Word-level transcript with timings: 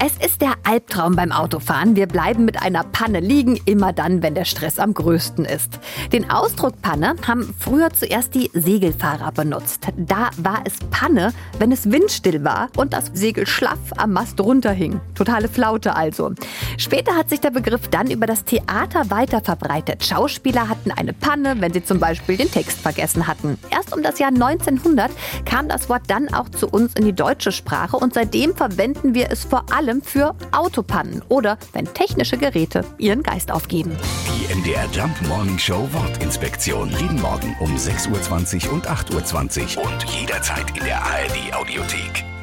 Es 0.00 0.16
ist 0.24 0.42
der 0.42 0.54
Albtraum 0.62 1.16
beim 1.16 1.32
Autofahren. 1.32 1.96
Wir 1.96 2.06
bleiben 2.06 2.44
mit 2.44 2.62
einer 2.62 2.84
Panne 2.84 3.18
liegen, 3.18 3.58
immer 3.64 3.92
dann, 3.92 4.22
wenn 4.22 4.36
der 4.36 4.44
Stress 4.44 4.78
am 4.78 4.94
größten 4.94 5.44
ist. 5.44 5.80
Den 6.12 6.30
Ausdruck 6.30 6.80
Panne 6.82 7.16
haben 7.26 7.52
früher 7.58 7.90
zuerst 7.92 8.32
die 8.36 8.48
Segelfahrer 8.54 9.32
benutzt. 9.32 9.88
Da 9.96 10.30
war 10.36 10.60
es 10.64 10.74
Panne, 10.92 11.32
wenn 11.58 11.72
es 11.72 11.90
windstill 11.90 12.44
war 12.44 12.68
und 12.76 12.92
das 12.92 13.06
Segel 13.12 13.44
schlaff 13.48 13.78
am 13.96 14.12
Mast 14.12 14.40
runterhing. 14.40 15.00
Totale 15.16 15.48
Flaute 15.48 15.96
also. 15.96 16.32
Später 16.76 17.16
hat 17.16 17.28
sich 17.28 17.40
der 17.40 17.50
Begriff 17.50 17.88
dann 17.88 18.08
über 18.08 18.26
das 18.26 18.44
Theater 18.44 19.10
weiter 19.10 19.40
verbreitet. 19.40 20.04
Schauspieler 20.04 20.68
hatten 20.68 20.92
eine 20.92 21.12
Panne, 21.12 21.56
wenn 21.58 21.72
sie 21.72 21.82
zum 21.82 21.98
Beispiel 21.98 22.36
den 22.36 22.52
Text 22.52 22.78
vergessen 22.78 23.26
hatten. 23.26 23.58
Erst 23.70 23.92
um 23.96 24.04
das 24.04 24.20
Jahr 24.20 24.30
1900 24.30 25.10
kam 25.44 25.68
das 25.68 25.88
Wort 25.88 26.02
dann 26.06 26.32
auch 26.32 26.48
zu 26.50 26.68
uns 26.68 26.94
in 26.94 27.04
die 27.04 27.12
deutsche 27.12 27.50
Sprache 27.50 27.96
und 27.96 28.14
seitdem 28.14 28.54
verwenden 28.54 29.14
wir 29.14 29.32
es 29.32 29.42
vor 29.42 29.64
allem 29.88 30.02
für 30.02 30.34
Autopannen 30.52 31.22
oder 31.28 31.58
wenn 31.72 31.86
technische 31.86 32.36
Geräte 32.36 32.84
ihren 32.98 33.22
Geist 33.22 33.50
aufgeben. 33.50 33.96
Die 34.28 34.54
MDR 34.54 34.86
Jump 34.92 35.20
Morning 35.28 35.58
Show 35.58 35.88
Wortinspektion. 35.92 36.90
Jeden 36.90 37.20
Morgen 37.20 37.56
um 37.60 37.74
6.20 37.74 38.66
Uhr 38.66 38.74
und 38.74 38.88
8.20 38.88 39.78
Uhr 39.78 39.84
und 39.84 40.04
jederzeit 40.04 40.76
in 40.76 40.84
der 40.84 41.02
ARD 41.02 41.54
Audiothek. 41.54 42.37